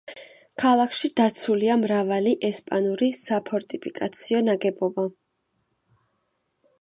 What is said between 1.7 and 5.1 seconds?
მრავალი ესპანური საფორტიფიკაციო ნაგებობა.